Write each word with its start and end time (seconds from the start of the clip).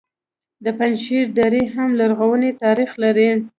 د 0.63 0.65
پنجشیر 0.77 1.25
درې 1.39 1.61
هم 1.75 1.89
لرغونی 1.99 2.51
تاریخ 2.63 2.91
لري 3.03 3.29